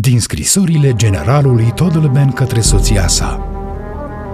[0.00, 3.46] Din scrisorile generalului Todelben către soția sa.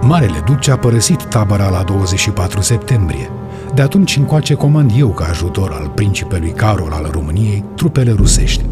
[0.01, 3.29] Marele duce a părăsit tabăra la 24 septembrie.
[3.75, 8.65] De atunci încoace comand eu ca ajutor al principelui Carol al României trupele rusești.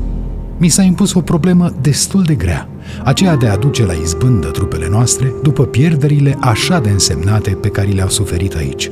[0.57, 2.69] Mi s-a impus o problemă destul de grea,
[3.03, 7.87] aceea de a aduce la izbândă trupele noastre după pierderile așa de însemnate pe care
[7.87, 8.91] le-au suferit aici.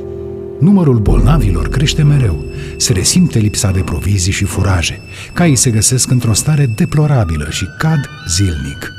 [0.64, 2.44] Numărul bolnavilor crește mereu,
[2.76, 5.00] se resimte lipsa de provizii și furaje,
[5.32, 8.92] caii se găsesc într-o stare deplorabilă și cad zilnic.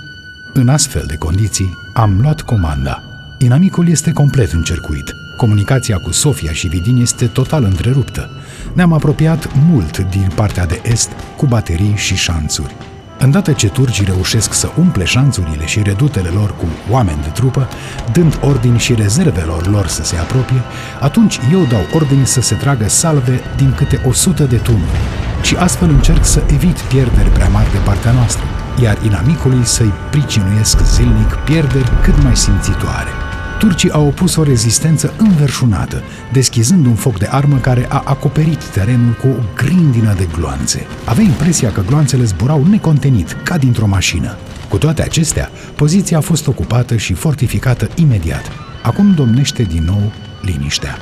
[0.54, 3.04] În astfel de condiții, am luat comanda.
[3.40, 5.13] Inamicul este complet încercuit.
[5.38, 8.29] Comunicația cu Sofia și Vidin este total întreruptă.
[8.73, 12.76] Ne-am apropiat mult din partea de est cu baterii și șanțuri.
[13.25, 17.67] Îndată ce turcii reușesc să umple șanțurile și redutele lor cu oameni de trupă,
[18.11, 20.61] dând ordini și rezervelor lor să se apropie,
[20.99, 24.99] atunci eu dau ordini să se tragă salve din câte o sută de tunuri
[25.41, 28.45] și astfel încerc să evit pierderi prea mari de partea noastră,
[28.81, 33.24] iar inamicului să-i pricinuiesc zilnic pierderi cât mai simțitoare
[33.59, 39.13] turcii au opus o rezistență înverșunată, deschizând un foc de armă care a acoperit terenul
[39.13, 40.85] cu o grindină de gloanțe.
[41.05, 44.37] Avea impresia că gloanțele zburau necontenit, ca dintr-o mașină.
[44.70, 48.51] Cu toate acestea, poziția a fost ocupată și fortificată imediat.
[48.83, 50.11] Acum domnește din nou
[50.41, 50.98] liniștea.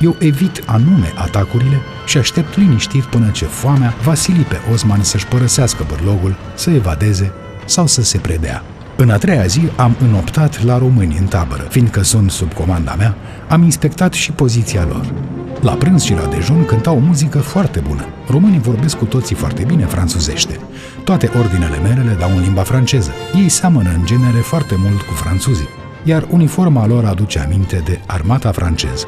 [0.00, 5.26] Eu evit anume atacurile și aștept liniștit până ce foamea va sili pe Osman să-și
[5.26, 7.32] părăsească bărlogul, să evadeze
[7.64, 8.62] sau să se predea.
[9.02, 13.14] În a treia zi am înoptat la români în tabără, fiindcă sunt sub comanda mea,
[13.48, 15.12] am inspectat și poziția lor.
[15.60, 18.06] La prânz și la dejun cânta o muzică foarte bună.
[18.28, 20.58] Românii vorbesc cu toții foarte bine franțuzește.
[21.04, 23.10] Toate ordinele mele le dau în limba franceză.
[23.34, 25.68] Ei seamănă în genere foarte mult cu franțuzii,
[26.04, 29.06] iar uniforma lor aduce aminte de armata franceză.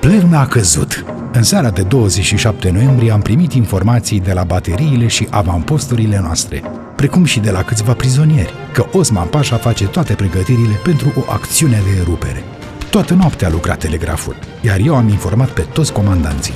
[0.00, 1.04] Plevna a căzut.
[1.32, 6.62] În seara de 27 noiembrie am primit informații de la bateriile și avamposturile noastre
[6.96, 11.82] precum și de la câțiva prizonieri, că Osman Pașa face toate pregătirile pentru o acțiune
[11.84, 12.44] de erupere.
[12.90, 16.54] Toată noaptea a lucrat telegraful, iar eu am informat pe toți comandanții.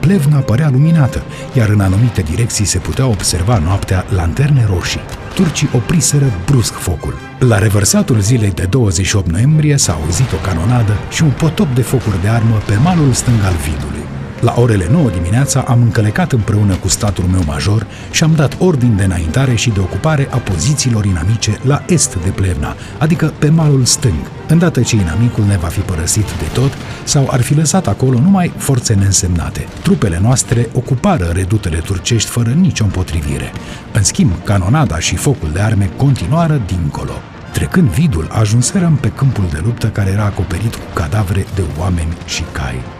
[0.00, 1.22] Plevna părea luminată,
[1.52, 5.00] iar în anumite direcții se putea observa noaptea lanterne roșii.
[5.34, 7.14] Turcii opriseră brusc focul.
[7.38, 12.22] La revărsatul zilei de 28 noiembrie s-a auzit o canonadă și un potop de focuri
[12.22, 13.95] de armă pe malul stâng al vidului.
[14.40, 18.96] La orele 9 dimineața am încălecat împreună cu statul meu major și am dat ordin
[18.96, 23.84] de înaintare și de ocupare a pozițiilor inamice la est de Plevna, adică pe malul
[23.84, 26.72] stâng, îndată ce inamicul ne va fi părăsit de tot
[27.04, 29.66] sau ar fi lăsat acolo numai forțe neînsemnate.
[29.82, 33.52] Trupele noastre ocupară redutele turcești fără nicio împotrivire.
[33.92, 37.12] În schimb, canonada și focul de arme continuară dincolo.
[37.52, 42.44] Trecând vidul, ajunserăm pe câmpul de luptă care era acoperit cu cadavre de oameni și
[42.52, 42.95] cai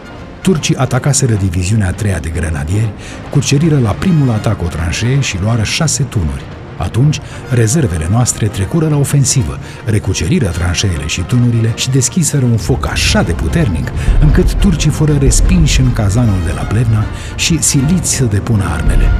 [0.47, 2.93] turcii atacaseră diviziunea a treia de grenadieri,
[3.29, 6.43] cuceriră la primul atac o tranșee și luară șase tunuri.
[6.77, 7.19] Atunci,
[7.49, 13.31] rezervele noastre trecură la ofensivă, recuceriră tranșeele și tunurile și deschiseră un foc așa de
[13.31, 13.91] puternic,
[14.21, 19.11] încât turcii fură respinși în cazanul de la Plevna și siliți să depună armele.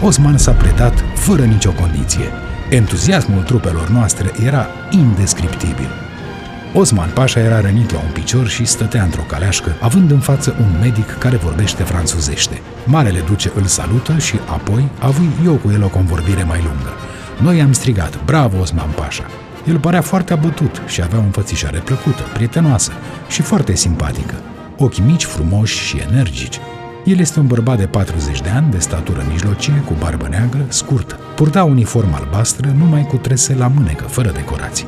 [0.00, 2.26] Osman s-a predat fără nicio condiție.
[2.70, 6.11] Entuziasmul trupelor noastre era indescriptibil.
[6.74, 10.78] Osman Pașa era rănit la un picior și stătea într-o caleașcă, având în față un
[10.80, 12.60] medic care vorbește franțuzește.
[12.84, 16.92] Marele duce îl salută și apoi avui eu cu el o convorbire mai lungă.
[17.42, 19.24] Noi am strigat, bravo Osman Pașa!
[19.68, 22.92] El părea foarte abătut și avea o înfățișare plăcută, prietenoasă
[23.28, 24.34] și foarte simpatică.
[24.78, 26.60] Ochi mici, frumoși și energici.
[27.04, 31.18] El este un bărbat de 40 de ani, de statură mijlocie, cu barbă neagră, scurtă.
[31.34, 34.86] Purta uniformă albastră, numai cu trese la mânecă, fără decorații.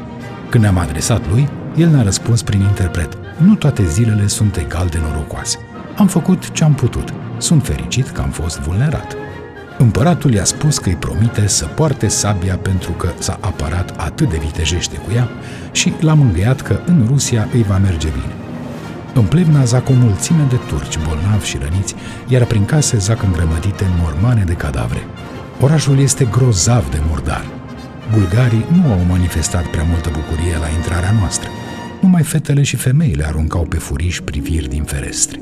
[0.48, 3.18] Când ne-am adresat lui, el ne-a răspuns prin interpret.
[3.36, 5.58] Nu toate zilele sunt egal de norocoase.
[5.96, 7.12] Am făcut ce am putut.
[7.38, 9.16] Sunt fericit că am fost vulnerat.
[9.78, 14.36] Împăratul i-a spus că îi promite să poarte sabia pentru că s-a apărat atât de
[14.36, 15.28] vitejește cu ea
[15.72, 18.32] și l-a mângâiat că în Rusia îi va merge bine.
[19.14, 21.94] În Plevna zac o mulțime de turci bolnavi și răniți,
[22.28, 25.06] iar prin case zac îngrămădite mormane de cadavre.
[25.60, 27.44] Orașul este grozav de murdar.
[28.12, 31.49] Bulgarii nu au manifestat prea multă bucurie la intrarea noastră
[32.14, 35.40] numai fetele și femeile aruncau pe furiș priviri din ferestre.